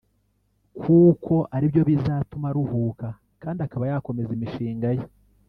kuko 0.81 1.33
aribyo 1.55 1.81
bizatuma 1.89 2.45
aruhuka 2.51 3.07
kandi 3.41 3.59
akaba 3.65 3.83
yakomeza 3.91 4.31
imishinga 4.37 4.87
ye 4.97 5.03